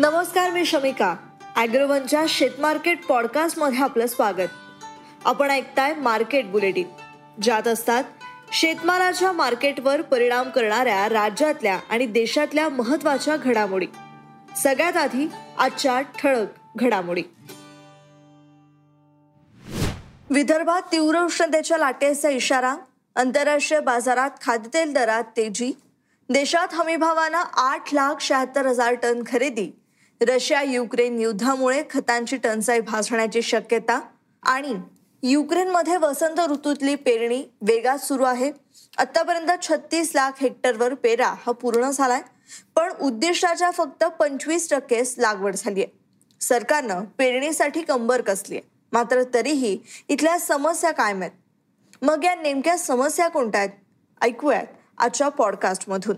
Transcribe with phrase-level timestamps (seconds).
[0.00, 1.14] नमस्कार मी शमिका.
[1.56, 4.48] ॲग्रोवनच्या शेतमार्केट पॉडकास्टमध्ये आपलं स्वागत.
[5.24, 6.86] आपण ऐकताय मार्केट बुलेटिन.
[7.42, 8.04] ज्यात असतात
[8.52, 13.86] शेतमालाच्या मार्केटवर परिणाम करणाऱ्या राज्यातल्या आणि देशातल्या महत्त्वाच्या घडामोडी.
[14.56, 17.22] सगळ्यात आधी आजच्या ठळक घडामोडी.
[20.30, 22.76] विदर्भात तीव्र उष्णतेच्या लाटेचा इशारा
[23.16, 25.72] आंतरराष्ट्रीय बाजारात खाद्यतेल दरात तेजी
[26.28, 29.77] देशात हमीभावानं आठ लाख शहात्तर हजार टन खरेदी
[30.20, 34.00] रशिया युक्रेन युद्धामुळे खतांची टंचाई भासण्याची शक्यता
[34.42, 34.74] आणि
[35.22, 38.50] युक्रेनमध्ये वसंत ऋतूतली पेरणी वेगात सुरू आहे.
[38.98, 42.22] आतापर्यंत छत्तीस लाख हेक्टरवर पेरा हा पूर्ण झालाय
[42.76, 45.96] पण उद्दिष्टाच्या फक्त पंचवीस टक्केच लागवड झाली आहे
[46.40, 49.78] सरकारनं पेरणीसाठी कंबर कसली आहे मात्र तरीही
[50.08, 51.32] इथल्या समस्या कायम आहेत.
[52.02, 53.70] मग या नेमक्या समस्या कोणत्या आहेत?
[54.20, 54.66] ऐकूयात
[54.98, 56.16] आजच्या पॉडकास्टमधून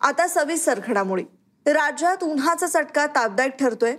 [0.00, 1.24] आता सविस्तर घडामोडी.
[1.72, 3.94] राज्यात उन्हाचा चटका तापदायक ठरतोय.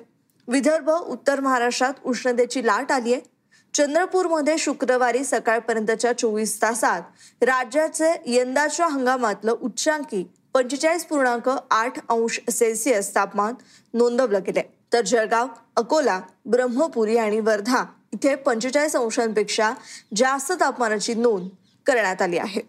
[0.48, 3.22] विदर्भ उत्तर महाराष्ट्रात उष्णतेची लाट आली आहे
[3.74, 13.54] चंद्रपूरमध्ये शुक्रवारी सकाळपर्यंतच्या चोवीस तासात राज्याचे यंदाच्या हंगामातलं उच्चांकी पंचेचाळीस पूर्णांक आठ अंश सेल्सिअस तापमान
[13.94, 14.64] नोंदवलं गेलंय.
[14.94, 19.72] तर जळगाव अकोला ब्रह्मपुरी आणि वर्धा इथे पंचेचाळीस अंशांपेक्षा
[20.16, 21.48] जास्त तापमानाची नोंद
[21.86, 22.62] करण्यात आली आहे.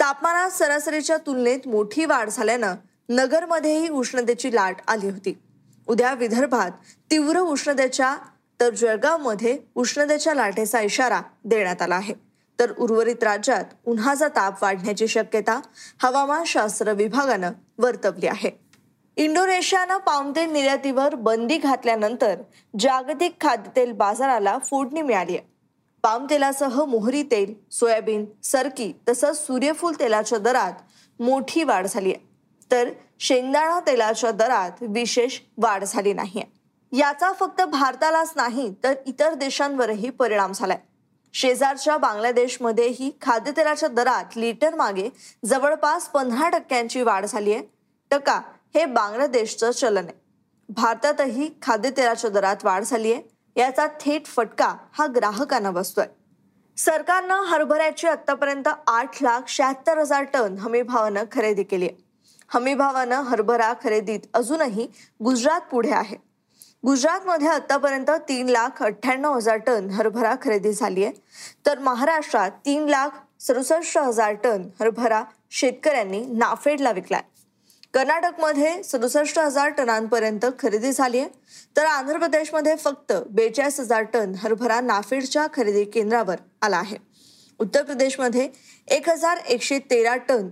[0.00, 2.74] तापमानात सरासरीच्या तुलनेत मोठी वाढ झाल्यानं
[3.08, 5.38] नगरमध्येही उष्णतेची लाट आली होती.
[5.86, 6.70] उद्या विदर्भात
[7.10, 8.16] तीव्र उष्णतेच्या
[8.60, 12.14] तर जळगावमध्ये उष्णतेच्या लाटेचा इशारा देण्यात आला आहे.
[12.58, 15.60] तर उर्वरित राज्यात उन्हाचा ताप वाढण्याची शक्यता
[16.02, 18.50] हवामानशास्त्र विभागानं वर्तवली आहे.
[19.16, 22.34] इंडोनेशियानं पामतेल निर्यातीवर बंदी घातल्यानंतर
[22.80, 25.46] जागतिक खाद्यतेल बाजाराला फोडणी मिळाली आहे.
[26.02, 30.72] पामतेलासह मोहरी तेल सोयाबीन सरकी तसंच सूर्यफूल तेलाच्या दरात
[31.22, 32.27] मोठी वाढ झाली आहे.
[32.70, 36.42] तर शेंगदाणा तेलाच्या दरात विशेष वाढ झाली नाही
[36.92, 40.78] याचा फक्त भारतालाच नाही तर इतर देशांवरही परिणाम झालाय.
[41.34, 45.08] शेजारच्या बांगलादेशमध्येही खाद्यतेलाच्या दरात लिटर मागे
[45.44, 47.62] जवळपास पंधरा टक्क्यांची वाढ झाली आहे
[48.10, 48.40] टका
[48.74, 50.14] हे बांगलादेशचं चलन आहे.
[50.68, 53.22] भारतातही खाद्यतेलाच्या दरात वाढ झाली आहे
[53.56, 56.06] याचा थेट फटका हा ग्राहकांना बसतोय.
[56.78, 62.06] सरकारनं हरभऱ्याची आतापर्यंत आठ लाख शहात्तर हजार टन हमीभावानं खरेदी केली आहे
[62.48, 64.88] हमीभावानं हरभरा खरेदीत अजूनही
[65.24, 66.16] गुजरात पुढे आहे.
[66.86, 71.12] गुजरातमध्ये आतापर्यंत तीन लाख अठ्ठ्याण्णव हजार टन हरभरा खरेदी झाली आहे.
[71.66, 73.08] तर महाराष्ट्रात तीन लाख
[73.40, 77.22] सदुसष्ट हजार टन हरभरा शेतकऱ्यांनी नाफेडला विकलाय.
[77.94, 81.28] कर्नाटकमध्ये सदुसष्ट हजार टनांपर्यंत खरेदी झाली आहे.
[81.76, 86.96] तर आंध्र प्रदेशमध्ये फक्त बेचाळीस हजार टन हरभरा नाफेडच्या खरेदी केंद्रावर आला आहे.
[87.58, 88.48] उत्तर प्रदेशमध्ये
[88.88, 90.48] एक हजार एकशे तेरा टन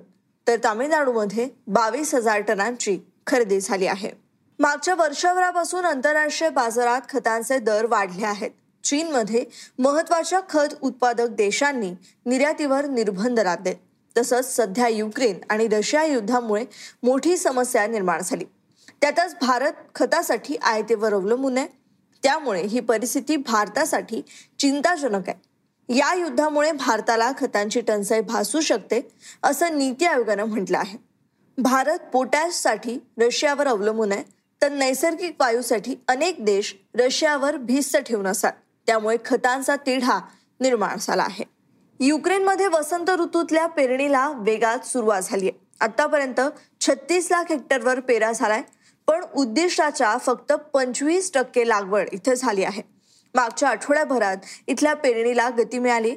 [0.49, 4.11] तर तामिळनाडूमध्ये बावीस हजार टनांची खरेदी झाली आहे.
[4.59, 8.51] मागच्या वर्षभरापासून आंतरराष्ट्रीय बाजारात खतांचे दर वाढले आहेत.
[8.85, 9.45] चीनमध्ये
[9.79, 11.95] महत्त्वाच्या खत उत्पादक देशांनी
[12.27, 13.75] निर्यातीवर निर्बंध लादले.
[14.17, 16.65] तसंच सध्या युक्रेन आणि रशिया युद्धामुळे
[17.03, 18.45] मोठी समस्या निर्माण झाली.
[19.01, 21.67] त्यातच भारत खतासाठी आयतेवर अवलंबून आहे.
[22.23, 24.23] त्यामुळे ही परिस्थिती भारतासाठी
[24.59, 25.46] चिंताजनक आहे.
[25.89, 29.01] या युद्धामुळे भारताला खतांची टंचाई भासू शकते
[29.43, 30.99] असं नीती आयोगानं म्हटलं आहे.
[31.59, 34.23] भारत पोटॅशसाठी रशियावर अवलंबून आहे
[34.63, 38.53] तर नैसर्गिक वायूसाठी अनेक देश रशियावर भिस्त ठेवून असतात.
[38.87, 40.19] त्यामुळे खतांचा तिढा
[40.61, 41.45] निर्माण झाला आहे.
[42.01, 46.41] युक्रेनमध्ये वसंत ऋतूतल्या पेरणीला वेगात सुरुवात झाली आहे आतापर्यंत
[46.81, 48.63] छत्तीस लाख हेक्टरवर पेरा झालाय
[49.09, 52.83] पण उद्दिष्टाच्या फक्त पंचवीस टक्के लागवड इथे झाली आहे.
[53.35, 56.15] मागच्या आठवड्याभरात इथल्या पेरणीला गती मिळाली.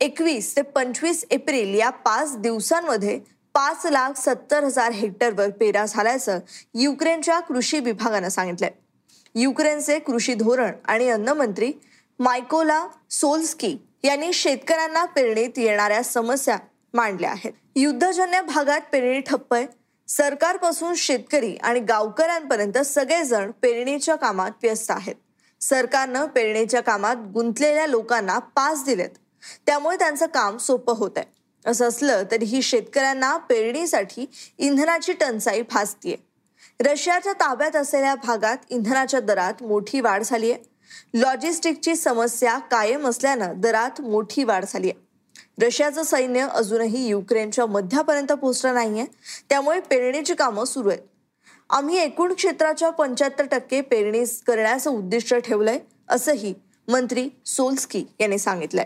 [0.00, 3.18] एकवीस ते पंचवीस एप्रिल या पाच दिवसांमध्ये
[3.54, 6.38] पाच लाख सत्तर हजार हेक्टरवर पेरा झाल्याचं
[6.74, 8.70] युक्रेनच्या कृषी विभागानं सांगितलंय.
[9.34, 11.72] युक्रेनचे कृषी धोरण आणि अन्न मंत्री
[12.18, 16.58] मायकोला सोल्स्की यांनी शेतकऱ्यांना पेरणीत येणाऱ्या समस्या
[16.94, 17.52] मांडल्या आहेत.
[17.76, 19.66] युद्धजन्य भागात पेरणी ठप्प आहे.
[20.08, 25.14] सरकारपासून शेतकरी आणि गावकऱ्यांपर्यंत सगळेजण पेरणीच्या कामात व्यस्त आहेत.
[25.60, 29.08] सरकारनं पेरणीच्या कामात गुंतलेल्या लोकांना पास दिलेत.
[29.66, 34.26] त्यामुळे त्यांचं काम सोपं होत आहे असं असलं तरीही शेतकऱ्यांना पेरणीसाठी
[34.58, 36.16] इंधनाची टंचाई भासतीये.
[36.80, 44.00] रशियाच्या ताब्यात असलेल्या भागात इंधनाच्या दरात मोठी वाढ झाली आहे लॉजिस्टिकची समस्या कायम असल्यानं दरात
[44.00, 49.04] मोठी वाढ झाली आहे रशियाचं सैन्य अजूनही युक्रेनच्या मध्यापर्यंत पोहोचलं नाहीये.
[49.48, 51.00] त्यामुळे पेरणीची कामं सुरू आहेत.
[51.70, 55.78] आम्ही एकूण क्षेत्राच्या पंच्याहत्तर टक्के पेरणी करण्याचं उद्दिष्ट ठेवलंय
[56.08, 56.52] असंही
[56.88, 58.84] मंत्री सोल्स्की यांनी सांगितलंय.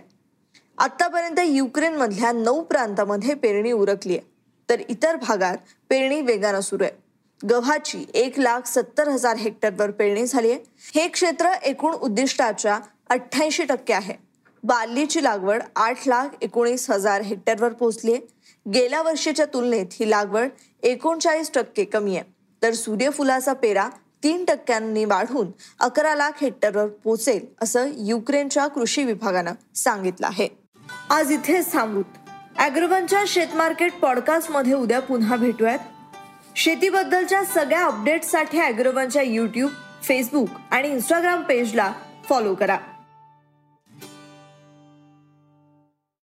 [0.79, 4.31] आतापर्यंत युक्रेनमधल्या नऊ प्रांतामध्ये पेरणी उरकली आहे
[4.69, 5.57] तर इतर भागात
[5.91, 6.93] पेरणी वेगानं सुरू आहे.
[7.41, 12.79] गव्हाची एक लाख सत्तर हजार हेक्टरवर पेरणी झाली आहे हे क्षेत्र एकूण उद्दिष्टाच्या
[13.11, 14.15] अठ्ठ्याऐंशी टक्के आहे.
[14.65, 20.49] बार्लीची लागवड आठ लाख एकोणीस हजार हेक्टरवर पोहोचली आहे गेल्या वर्षीच्या तुलनेत ही लागवड
[20.83, 22.31] एकोणचाळीस टक्के कमी आहे.
[22.63, 23.89] तर सूर्यफुलाचा पेरा
[24.25, 25.51] तीन टक्क्यांनी वाढून
[25.81, 30.49] अकरा लाख हेक्टरवर पोचेल असं युक्रेनच्या कृषी विभागानं सांगितलं आहे.
[31.11, 32.05] आज इथेच थांबूत
[32.59, 35.79] अॅग्रोवनच्या शेतमार्केट पॉडकास्टमध्ये उद्या पुन्हा भेटूयात.
[36.57, 39.71] शेतीबद्दलच्या सगळ्या अपडेट्ससाठी अॅग्रोवनच्या यूट्यूब
[40.03, 41.93] फेसबुक आणि इंस्टाग्राम पेजला
[42.29, 42.79] फॉलो करा.